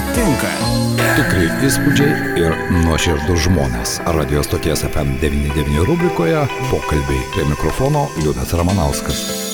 [0.00, 0.50] patinka.
[1.16, 3.98] Tikrai įspūdžiai ir nuoširdus žmonės.
[4.16, 9.49] Radio stoties FM99 rubrikoje pokalbiai prie mikrofono Liudas Ramanauskas.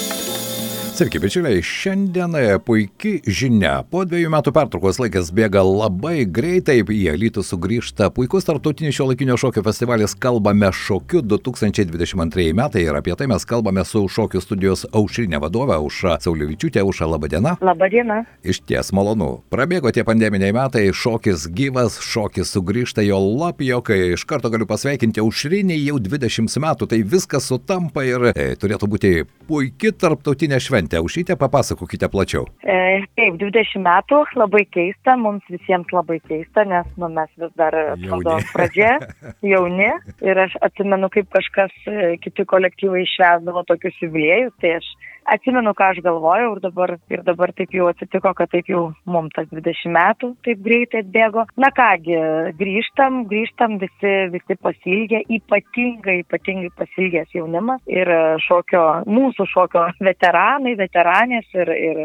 [0.96, 2.32] Sveiki, bičiuliai, šiandien
[2.64, 3.82] puikiai žinia.
[3.92, 9.36] Po dviejų metų pertraukos laikas bėga labai greitai, į Alytų sugrįžta puikus tarptautinis šio laikinio
[9.36, 15.42] šokio festivalis Kalbame šokiu 2022 metai ir apie tai mes kalbame su šokių studijos aušrinė
[15.44, 16.80] vadovė Auša Saulivičiūtė.
[16.80, 17.58] Auša, laba diena.
[17.60, 18.22] Labą dieną.
[18.40, 19.42] Iš ties malonu.
[19.52, 24.14] Prabėgo tie pandeminiai metai, šokis gyvas, šokis sugrįžta jo lapiokai.
[24.16, 29.14] Iš karto galiu pasveikinti aušrinį jau 20 metų, tai viskas sutampa ir e, turėtų būti
[29.44, 30.98] puikia tarptautinė šventė šventę.
[31.02, 32.46] Aušytė, papasakokite plačiau.
[32.62, 37.74] E, taip, 20 metų, labai keista, mums visiems labai keista, nes nu, mes vis dar
[37.74, 38.98] atrodo pradžia,
[39.42, 39.90] jauni.
[40.22, 44.86] Ir aš atsimenu, kaip kažkas, e, kiti kolektyvai išvesdavo tokius jubiliejus, tai aš
[45.32, 49.34] atsimenu, ką aš galvojau ir dabar, ir dabar taip jau atsitiko, kad taip jau mums
[49.36, 51.46] tas 20 metų taip greitai atbėgo.
[51.60, 52.16] Na kągi,
[52.60, 58.10] grįžtam, grįžtam visi, visi pasilgę, ypatingai, ypatingai pasilgęs jaunimas ir
[58.46, 62.02] šokio, mūsų šokio veteranai, veteranės ir, ir,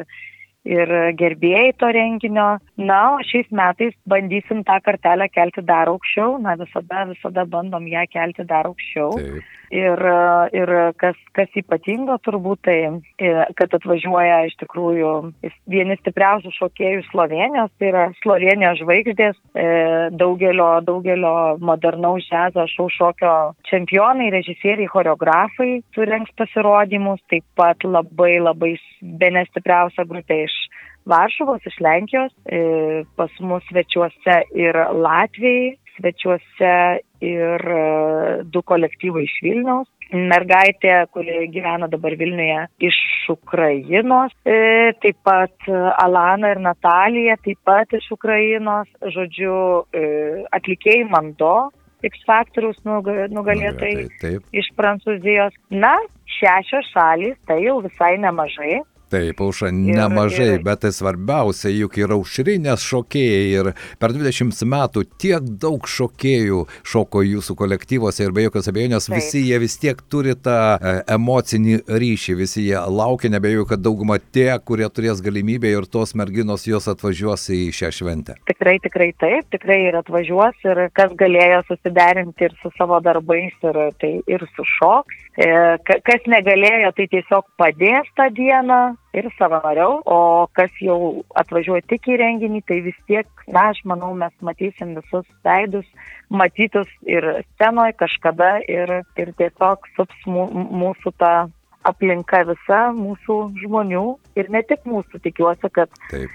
[0.66, 2.50] ir gerbėjai to renginio.
[2.82, 8.06] Na, o šiais metais bandysim tą kartelę kelti dar aukščiau, na visada, visada bandom ją
[8.12, 9.18] kelti dar aukščiau.
[9.18, 9.58] Taip.
[9.72, 10.02] Ir,
[10.52, 10.70] ir
[11.00, 12.78] kas, kas ypatingo turbūt tai,
[13.24, 15.12] e, kad atvažiuoja iš tikrųjų
[15.72, 19.68] vieni stipriausių šokėjų Slovenijos, tai yra Slovenijos žvaigždės, e,
[20.20, 21.34] daugelio, daugelio
[21.64, 23.36] modernaus džiazo šau šokio
[23.72, 30.58] čempionai, režisieriai, choreografai surenks pasirodymus, taip pat labai labai bene stipriausia grupė iš
[31.06, 36.76] Varšuvos, iš Lenkijos, e, pas mus svečiuose ir Latvijai, svečiuose
[37.22, 37.82] ir e,
[38.54, 39.90] du kolektyvai iš Vilniaus.
[40.12, 42.98] Mergaitė, kuri gyvena dabar Vilniuje iš
[43.32, 45.70] Ukrainos, e, taip pat
[46.04, 49.56] Alana ir Natalija, taip pat iš Ukrainos, žodžiu,
[49.96, 50.04] e,
[50.52, 51.70] atlikėjai Mando,
[52.04, 55.56] X faktoriaus nugalėtojai iš Prancūzijos.
[55.72, 55.94] Na,
[56.40, 58.82] šešios šalys, tai jau visai nemažai.
[59.12, 60.62] Taip, auša nemažai, ir...
[60.64, 67.24] bet tai svarbiausia, juk yra aušrinės šokėjai ir per 20 metų tiek daug šokėjų šoko
[67.28, 69.18] jūsų kolektyvuose ir be jokios abejonės Taip.
[69.18, 74.16] visi jie vis tiek turi tą e, emocinį ryšį, visi jie laukia, nebejoju, kad dauguma
[74.22, 78.38] tie, kurie turės galimybę ir tos merginos jos atvažiuos į šią šventę.
[78.48, 83.84] Tikrai, tikrai taip, tikrai ir atvažiuos ir kas galėjo susiderinti ir su savo darbais ir,
[84.00, 85.20] tai, ir su šoks.
[85.31, 85.31] E,
[86.08, 88.82] kas negalėjo, tai tiesiog padės tą dieną,
[89.14, 94.14] ir savanoriau, o kas jau atvažiuoja tik į renginį, tai vis tiek, na, aš manau,
[94.18, 95.88] mes matysim visus veidus,
[96.30, 101.34] matytus ir scenoje kažkada ir, ir tiesiog sups mūsų tą
[101.88, 104.06] aplinka visa, mūsų žmonių
[104.40, 106.32] ir ne tik mūsų, tikiuosi, kad Taip.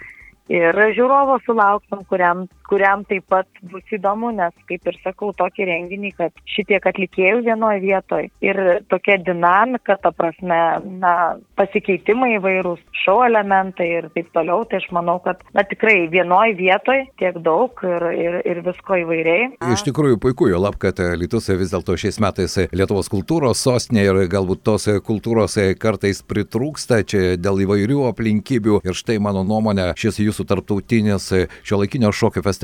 [0.52, 6.12] ir žiūrovo sulauksim, kuriam, kuriam taip pat bus įdomu, nes, kaip ir sakau, tokį renginį,
[6.18, 8.60] kad šitiek atlikėjų vienoje vietoje ir
[8.90, 10.58] tokia dinamika, ta prasme,
[11.02, 11.14] na,
[11.58, 17.06] pasikeitimai įvairūs, šou elementai ir taip toliau, tai aš manau, kad, na, tikrai vienoje vietoje
[17.20, 19.48] tiek daug ir, ir, ir visko įvairiai.
[19.74, 24.20] Iš tikrųjų, puiku, jo lab, kad Lietus vis dėlto šiais metais Lietuvos kultūros sostinė ir
[24.32, 30.46] galbūt tos kultūros kartais pritrūksta čia dėl įvairių aplinkybių ir štai mano nuomonė, šis jūsų
[30.50, 31.30] tarptautinis
[31.66, 32.55] šio laikinio šokio festivalis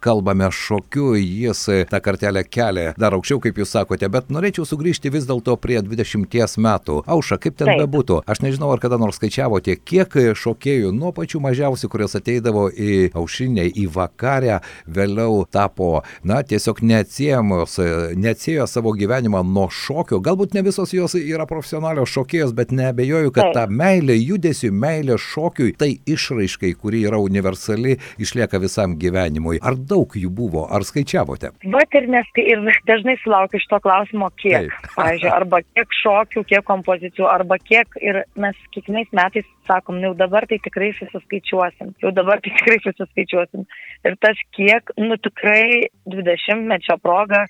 [0.00, 5.26] Kalbame šokiu, jis tą kartelę kelia dar aukščiau, kaip jūs sakote, bet norėčiau sugrįžti vis
[5.28, 7.00] dėlto prie 20 metų.
[7.08, 7.82] Auša, kaip ten Taip.
[7.82, 13.10] bebūtų, aš nežinau, ar kada nors skaičiavote, kiek šokėjų nuo pačių mažiausių, kurios ateidavo į
[13.18, 17.78] aušinę, į vakarę, vėliau tapo, na, tiesiog neatsiejamos,
[18.18, 20.20] neatsiejo savo gyvenimą nuo šokio.
[20.24, 23.56] Galbūt ne visos jos yra profesionalios šokėjos, bet nebejoju, kad Taip.
[23.56, 29.37] ta meilė judesiui, meilė šokiui, tai išraiškai, kuri yra universali, išlieka visam gyvenimui.
[29.62, 31.52] Ar daug jų buvo, ar skaičiavote?
[31.64, 34.72] Bet ir, nes, ir dažnai sulaukiu šito klausimo, kiek.
[34.98, 40.18] Pavyzdžiui, arba kiek šokių, kiek kompozicijų, arba kiek ir mes kiekvienais metais sakom, nu, jau
[40.24, 43.66] dabar tai tikrai susiskaičiuosim, jau dabar tai tikrai susiskaičiuosim.
[44.08, 47.46] Ir tas kiek, nu tikrai 20 mečio proga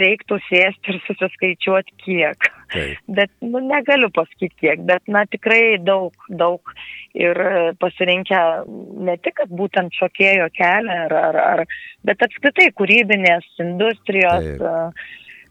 [0.00, 2.48] reiktų sėsti ir susiskaičiuoti kiek.
[2.72, 3.02] Taip.
[3.18, 6.74] Bet nu, negaliu pasakyti kiek, bet na tikrai daug, daug
[7.16, 7.40] ir
[7.80, 8.40] pasirinkę
[9.08, 11.62] ne tik būtent šokėjo kelią, ar, ar, ar,
[12.06, 14.52] bet apskritai kūrybinės industrijos.
[14.60, 15.06] Taip.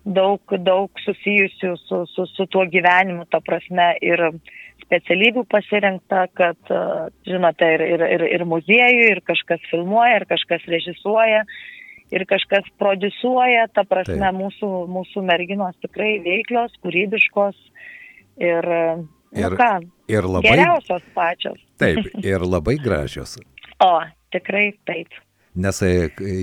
[0.06, 4.22] Daug, daug susijusių su, su, su tuo gyvenimu, ta prasme, ir
[4.84, 6.60] specialybių pasirinkta, kad,
[7.26, 11.42] žinote, ir, ir, ir, ir muziejų, ir kažkas filmuoja, ir kažkas režisuoja,
[12.14, 14.38] ir kažkas produsuoja, ta prasme, Taip.
[14.44, 17.58] mūsų, mūsų merginos tikrai veiklios, kūrybiškos
[18.46, 18.70] ir,
[19.36, 19.72] ir, nu ką,
[20.12, 21.60] ir labai, geriausios pačios.
[21.82, 23.38] Taip, ir labai gražios.
[23.84, 23.92] O,
[24.36, 25.12] tikrai taip.
[25.56, 25.92] Nes e,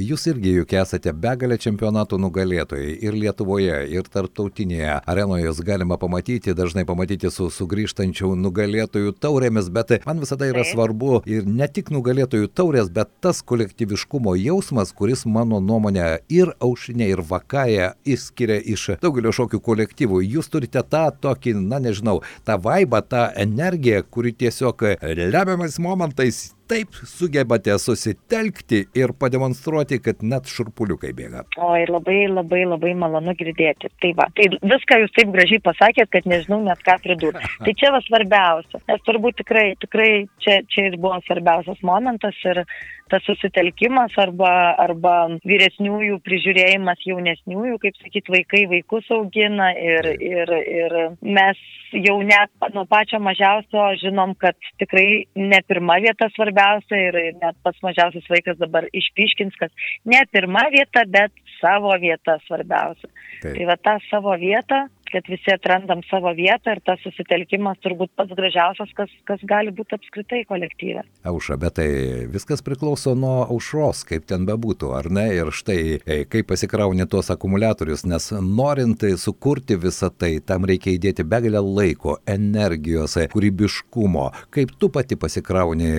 [0.02, 6.54] jūs irgi juk esate begalė čempionatų nugalėtojai ir Lietuvoje, ir tarptautinėje arenoje jūs galima pamatyti,
[6.56, 10.72] dažnai pamatyti su sugrįžtančių nugalėtojų taurėmis, bet man visada yra Taip.
[10.72, 17.10] svarbu ir ne tik nugalėtojų taurės, bet tas kolektyviškumo jausmas, kuris mano nuomonė ir aušinė,
[17.12, 20.22] ir vakaja išskiria iš daugelio šokių kolektyvų.
[20.38, 26.96] Jūs turite tą tokį, na nežinau, tą vaibą, tą energiją, kuri tiesiog lemiamais momentais taip
[27.04, 31.44] sugebate susitelkti ir pademonstruoti, kad net šurpuliukai bėga.
[31.66, 33.90] Oi, labai, labai, labai malonu girdėti.
[34.00, 37.44] Tai va, tai viską jūs taip gražiai pasakėt, kad nežinau net ką pridurti.
[37.66, 40.10] tai čia va svarbiausia, nes turbūt tikrai, tikrai
[40.44, 42.64] čia, čia ir buvo svarbiausias momentas ir
[43.12, 45.14] tas susitelkimas arba, arba
[45.44, 51.60] vyresniųjų prižiūrėjimas jaunesniųjų, kaip sakyt, vaikai vaikus augina ir, ir, ir mes
[51.92, 56.61] jau net nuo pačio mažiausio žinom, kad tikrai ne pirma vieta svarbiausia
[56.98, 59.72] ir net pats mažiausias vaikas dabar išpiškins, kad
[60.08, 63.10] ne pirma vieta, bet savo vieta svarbiausia.
[63.42, 63.54] Taip.
[63.56, 68.32] Tai va tą savo vietą kad visi atrandam savo vietą ir tas susitelkimas turbūt pats
[68.38, 71.04] gražiausias, kas, kas gali būti apskritai kolektyvė.
[71.28, 71.88] Auša, bet tai
[72.32, 75.26] viskas priklauso nuo aušros, kaip ten bebūtų, ar ne?
[75.36, 81.26] Ir štai, e, kaip pasikrauni tuos akumuliatorius, nes norint sukurti visą tai, tam reikia įdėti
[81.28, 84.26] begalę laiko, energijos, kūrybiškumo.
[84.54, 85.92] Kaip tu pati pasikrauni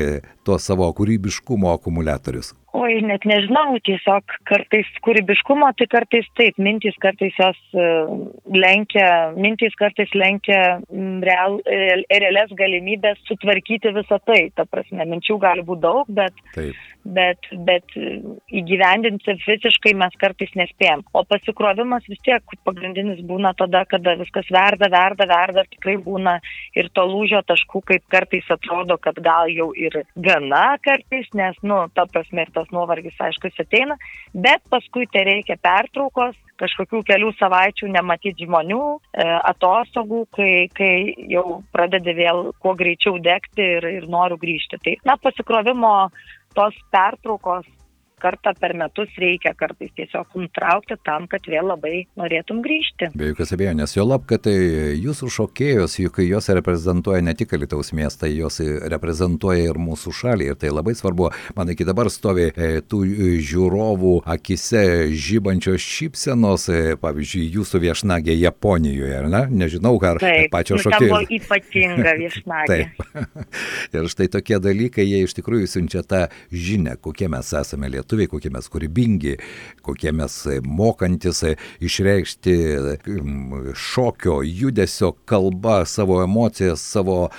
[0.46, 2.54] tuos savo kūrybiškumo akumuliatorius?
[2.74, 7.90] Oi, net nežinau, tiesiog kartais kūrybiškumo, tai kartais taip, mintys kartais jos e,
[8.50, 10.80] lenkia, mintys kartais lenkia
[11.22, 14.48] real, e, realias galimybės sutvarkyti visą tai.
[14.58, 16.74] Ta prasme, minčių gali būti daug, bet, taip.
[17.06, 21.04] Bet, bet įgyvendinti fiziškai mes kartais nespėjom.
[21.14, 26.38] O pasikrovimas vis tiek pagrindinis būna tada, kada viskas verda, verda, verda, tikrai būna
[26.78, 31.84] ir to lūžio taškų, kaip kartais atrodo, kad gal jau ir gana kartais, nes, nu,
[31.96, 34.00] ta prasme, tas nuovargis aišku jis ateina,
[34.34, 40.94] bet paskui tai reikia pertraukos, kažkokių kelių savaičių nematyti žmonių, e, atostogų, kai, kai
[41.32, 44.80] jau pradedi vėl kuo greičiau degti ir, ir noriu grįžti.
[44.84, 45.94] Tai, na, pasikrovimo
[46.54, 47.66] tos pertraukos
[48.24, 53.12] kartą per metus reikia kartais tiesiog nutraukti tam, kad vėl labai norėtum grįžti.
[53.18, 54.56] Be jokios abejonės, jo lab, kad tai
[55.00, 58.60] jūsų šokėjos, juk jos reprezentuoja ne tik Lietuvos miestą, jos
[58.92, 60.50] reprezentuoja ir mūsų šalį.
[60.52, 61.30] Ir tai labai svarbu.
[61.58, 63.04] Man iki dabar stovi e, tų
[63.46, 64.84] žiūrovų akise
[65.14, 69.44] žybančios šypsenos, e, pavyzdžiui, jūsų viešnagė Japonijoje, ar ne?
[69.64, 71.00] Nežinau, ar Taip, pačio nu, šokėjo.
[71.00, 72.68] Tai buvo ypatinga viešnagė.
[72.74, 73.94] Taip.
[74.00, 78.30] ir štai tokie dalykai, jie iš tikrųjų siunčia tą žinę, kokie mes esame lietuviai lietuviai,
[78.32, 79.34] kokie mes kūrybingi,
[79.86, 81.44] kokie mes mokantis
[81.84, 82.56] išreikšti
[83.76, 87.30] šokio, judesio kalbą, savo emocijas, savo,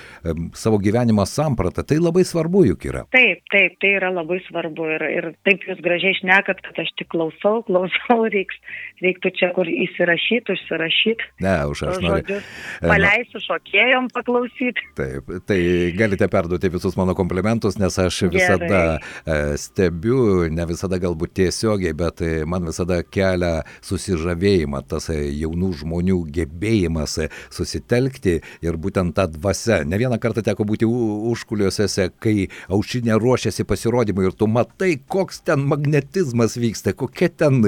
[0.54, 1.84] savo gyvenimą sampratą.
[1.84, 3.04] Tai labai svarbu juk yra.
[3.14, 7.10] Taip, taip, tai yra labai svarbu ir, ir taip jūs gražiai šnekat, kad aš tik
[7.14, 8.58] klausau, klausau, reiks,
[9.04, 11.30] reiktų čia kur įsirašyti, užsirašyti.
[11.44, 12.40] Ne, už aš noriu.
[12.82, 14.88] Paleisiu šokėjom paklausyti.
[14.98, 15.60] Taip, tai
[15.96, 19.58] galite perduoti visus mano komplimentus, nes aš visada Gerai.
[19.60, 25.70] stebiu, ne ne visada galbūt tiesiogiai, bet e, man visada kelia susižavėjimą tas e, jaunų
[25.82, 29.82] žmonių gebėjimas e, susitelkti ir būtent tą dvasę.
[29.88, 35.66] Ne vieną kartą teko būti užkuliuose, kai aušinė ruošiasi pasirodymui ir tu matai, koks ten
[35.68, 37.60] magnetizmas vyksta, kokia ten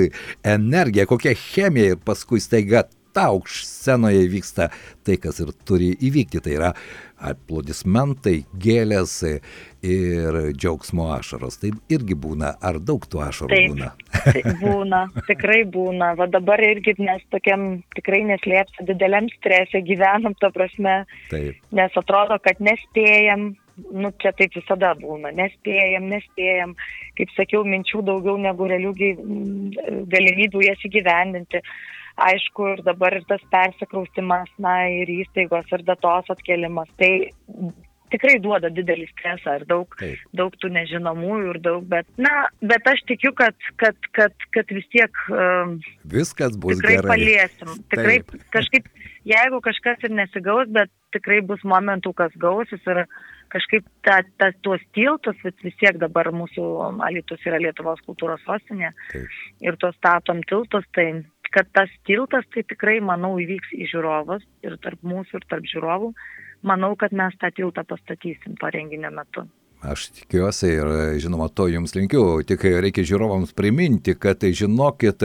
[0.44, 4.70] energija, kokia chemija ir paskui staiga tau scenoje vyksta
[5.06, 6.42] tai, kas ir turi įvykti.
[6.44, 6.72] Tai yra
[7.16, 9.14] aplodismentai, gėlės
[9.86, 11.58] ir džiaugsmo ašaros.
[11.62, 13.90] Tai irgi būna, ar daug tų ašarų Taip, būna?
[14.26, 16.12] tai būna, tikrai būna.
[16.20, 20.98] Va dabar irgi mes tokiam tikrai neslėpsiu dideliam stresė gyvenam, to prasme,
[21.32, 21.62] Taip.
[21.76, 23.54] nes atrodo, kad nespėjam.
[23.92, 26.70] Nu, čia taip visada būna, nespėjam, nespėjam,
[27.18, 28.94] kaip sakiau, minčių daugiau negu realių
[30.08, 31.60] galimybių jas įgyvendinti
[32.16, 36.88] aišku, ir dabar ir tas persikraustimas, na, ir įstaigos, ir datos atkelimas.
[37.00, 37.10] Tai
[38.12, 40.22] tikrai duoda didelį stresą ir daug, Taip.
[40.38, 44.86] daug tų nežinomųjų ir daug, bet, na, bet aš tikiu, kad, kad, kad, kad vis
[44.94, 45.76] tiek um,
[46.12, 47.12] viskas bus tikrai gerai.
[47.14, 47.72] paliesim.
[47.92, 48.50] Tikrai Taip.
[48.54, 48.90] kažkaip,
[49.26, 53.06] jeigu kažkas ir nesigaus, bet tikrai bus momentų, kas gausis ir
[53.52, 56.64] kažkaip ta, ta, tuos tiltus, vis, tiek dabar mūsų
[57.06, 59.38] Alitus yra Lietuvos kultūros sostinė Taip.
[59.64, 61.12] ir tuos statom tiltus, tai
[61.56, 66.10] kad tas tiltas tai tikrai, manau, įvyks į žiūrovus ir tarp mūsų ir tarp žiūrovų.
[66.68, 69.46] Manau, kad mes tą tiltą pastatysim to renginio metu.
[69.84, 70.88] Aš tikiuosi ir
[71.20, 75.20] žinoma to jums linkiu, tik reikia žiūrovams priminti, kad žinokit,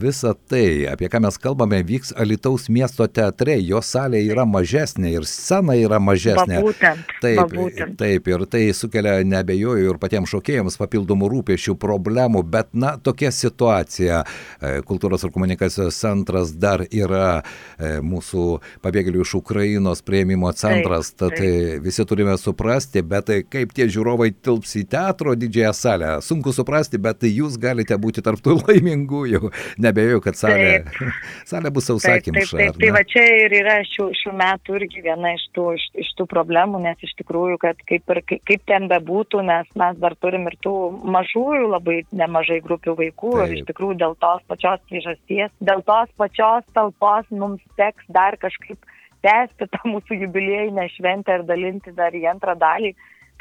[0.00, 5.26] visa tai, apie ką mes kalbame, vyks Alitaus miesto teatre, jo salė yra mažesnė ir
[5.28, 6.62] scena yra mažesnė.
[6.62, 7.98] Va būtent, taip, va būtent.
[8.00, 14.22] taip, ir tai sukelia nebejoju ir patiems šokėjams papildomų rūpešių, problemų, bet na, tokia situacija.
[14.24, 18.48] E, kultūros ir komunikacijos centras dar yra e, mūsų
[18.82, 21.84] pabėgėlių iš Ukrainos prieimimo centras, taip, tad taip.
[21.84, 26.10] visi turime suprasti, bet kaip tie žiūrovai tilps į teatro didžiąją salę.
[26.24, 29.50] Sunku suprasti, bet jūs galite būti tarptų laimingųjų.
[29.82, 31.18] Nebejoju, kad salė, taip.
[31.48, 32.44] salė bus sausakimša.
[32.44, 32.80] Taip, taip, taip.
[32.82, 36.28] Tai va čia ir yra šių, šių metų irgi viena iš tų, iš, iš tų
[36.30, 40.58] problemų, nes iš tikrųjų, kad kaip, ir, kaip ten bebūtų, nes mes dar turim ir
[40.64, 40.76] tų
[41.16, 43.44] mažųjų labai nemažai grupių vaikų taip.
[43.44, 48.78] ir iš tikrųjų dėl tos pačios priežasties, dėl tos pačios talpos mums teks dar kažkaip
[49.22, 52.92] tęsti tą mūsų jubiliejinę šventę ir dalinti dar į antrą dalį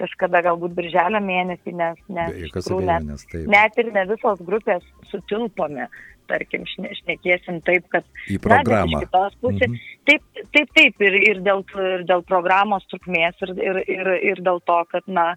[0.01, 5.87] kažkada galbūt birželio mėnesį, nes, nes, tikrųjų, net, net ir ne visos grupės sutilpome
[6.31, 8.07] tarkim, šnekėsim taip, kad...
[8.31, 8.87] Į programą.
[8.87, 9.67] Na, iš kitos pusės.
[9.67, 9.89] Mhm.
[10.09, 10.23] Taip,
[10.55, 14.77] taip, taip, ir, ir, dėl, ir dėl programos trukmės, ir, ir, ir, ir dėl to,
[14.91, 15.27] kad, na,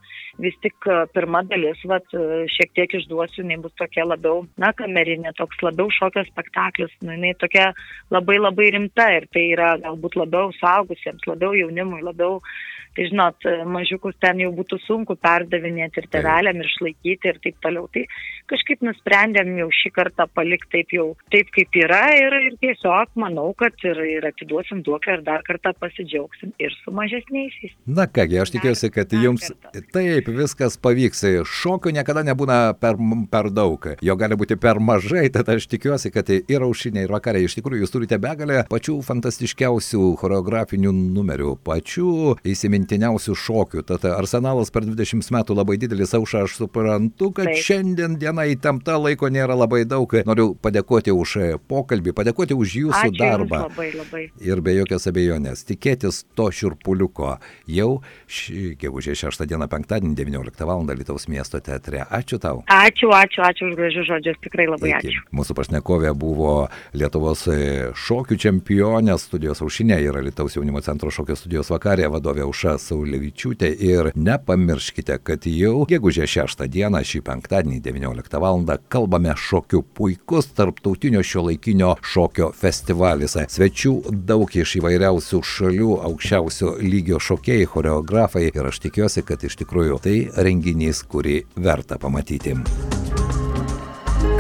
[0.43, 2.07] vis tik pirma dalis, vat,
[2.55, 7.35] šiek tiek išduosiu, jinai bus tokia labiau, na, kamerinė, toks labiau šokio spektaklis, na, jinai
[7.41, 7.73] tokia
[8.15, 12.41] labai labai rimta ir tai yra galbūt labiau saugusiems, labiau jaunimui, labiau
[12.95, 17.89] tai žinot, mažiukus ten jau būtų sunku perdavinėti ir tevelėm ir išlaikyti ir taip toliau.
[17.95, 18.05] Tai
[18.51, 23.49] kažkaip nusprendėm jau šį kartą palikti taip jau, taip kaip yra ir, ir tiesiog manau,
[23.59, 27.75] kad ir, ir atiduosim duoklę ir dar kartą pasidžiaugsim ir su mažesniaisiais.
[27.87, 31.25] Na kągi, aš tikiuosi, kad dar, jums dar taip viskas pavyks.
[31.49, 32.99] Šokių niekada nebūna per,
[33.33, 37.45] per daug, jo gali būti per mažai, tad aš tikiuosi, kad ir aušinė, ir vakarė
[37.47, 43.83] iš tikrųjų jūs turite begalę pačių fantastiškiausių choreografinių numerių, pačių įsiminti įsimintiniausių šokių.
[43.87, 47.63] Tad arsenalas per 20 metų labai didelis auša, aš suprantu, kad Taip.
[47.65, 50.09] šiandien diena įtempta, laiko nėra labai daug.
[50.27, 53.65] Noriu padėkoti už pokalbį, padėkoti už jūsų Ačiū darbą.
[53.69, 54.25] Labai, labai.
[54.41, 60.85] Ir be jokios abejonės, tikėtis to širpuliuko jau šį gegužės 6 dieną penktadienį 19 val.
[60.85, 62.05] Lietuvos miesto teatre.
[62.13, 62.63] Ačiū tau.
[62.71, 65.09] Ačiū, ačiū, ačiū už gražius žodžius, tikrai labai Iki.
[65.09, 65.23] ačiū.
[65.33, 67.47] Mūsų pašnekovė buvo Lietuvos
[67.99, 74.11] šokių čempionė, studijos aušinė yra Lietuvos jaunimo centro šokio studijos vakarė vadovė Auša Saulevičiūtė ir
[74.15, 78.65] nepamirškite, kad jau gegužė 6 dieną šį penktadienį 19 val.
[78.89, 83.37] kalbame šokių puikus tarptautinio šio laikinio šokio festivalis.
[83.51, 90.03] Svečių daug iš įvairiausių šalių, aukščiausio lygio šokėjai, choreografai ir aš tikiuosi, kad iš tikrųjų
[90.05, 92.55] tai renginys, kurį verta pamatyti.